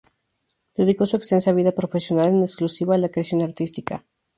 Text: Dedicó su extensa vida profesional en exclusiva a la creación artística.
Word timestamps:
Dedicó 0.75 1.05
su 1.05 1.15
extensa 1.15 1.51
vida 1.51 1.73
profesional 1.73 2.29
en 2.29 2.41
exclusiva 2.41 2.95
a 2.95 2.97
la 2.97 3.09
creación 3.09 3.43
artística. 3.43 4.03